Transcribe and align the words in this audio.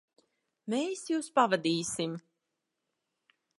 Mēs 0.73 1.03
jūs 1.11 1.29
pavadīsim. 1.37 2.17